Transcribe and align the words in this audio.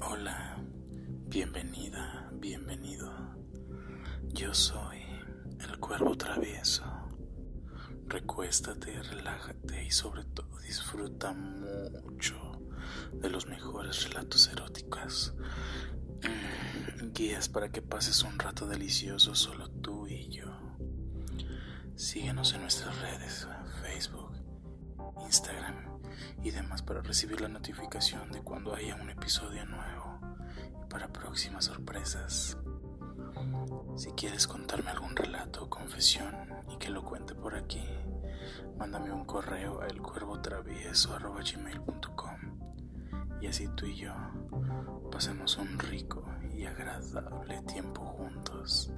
Hola, 0.00 0.58
bienvenida, 1.28 2.30
bienvenido. 2.34 3.10
Yo 4.28 4.52
soy 4.52 5.00
el 5.58 5.78
cuervo 5.78 6.16
travieso. 6.16 6.84
Recuéstate, 8.06 9.02
relájate 9.02 9.84
y 9.84 9.90
sobre 9.90 10.24
todo 10.24 10.58
disfruta 10.58 11.32
mucho 11.32 12.60
de 13.14 13.30
los 13.30 13.46
mejores 13.46 14.04
relatos 14.08 14.48
eróticos. 14.48 15.34
Mm, 16.22 17.12
guías 17.12 17.48
para 17.48 17.70
que 17.70 17.80
pases 17.80 18.22
un 18.22 18.38
rato 18.38 18.68
delicioso 18.68 19.34
solo 19.34 19.70
tú 19.70 20.06
y 20.06 20.28
yo. 20.28 20.76
Síguenos 21.94 22.52
en 22.52 22.60
nuestras 22.60 23.00
redes, 23.00 23.48
Facebook, 23.82 24.34
Instagram 25.24 25.95
y 26.46 26.50
demás 26.52 26.82
para 26.82 27.02
recibir 27.02 27.40
la 27.40 27.48
notificación 27.48 28.30
de 28.30 28.40
cuando 28.40 28.72
haya 28.72 28.94
un 28.94 29.10
episodio 29.10 29.66
nuevo 29.66 30.20
y 30.80 30.84
para 30.88 31.12
próximas 31.12 31.64
sorpresas. 31.64 32.56
Si 33.96 34.12
quieres 34.12 34.46
contarme 34.46 34.90
algún 34.90 35.16
relato 35.16 35.64
o 35.64 35.70
confesión 35.70 36.32
y 36.72 36.78
que 36.78 36.90
lo 36.90 37.04
cuente 37.04 37.34
por 37.34 37.56
aquí, 37.56 37.82
mándame 38.78 39.10
un 39.10 39.24
correo 39.24 39.80
a 39.80 39.88
elcuervotravieso.com 39.88 42.36
y 43.40 43.48
así 43.48 43.66
tú 43.74 43.86
y 43.86 43.96
yo 43.96 44.14
pasemos 45.10 45.58
un 45.58 45.80
rico 45.80 46.22
y 46.54 46.64
agradable 46.64 47.60
tiempo 47.62 48.04
juntos. 48.04 48.92